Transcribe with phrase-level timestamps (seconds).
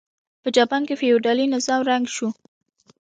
[0.43, 2.29] په جاپان کې فیوډالي نظام ړنګ شو.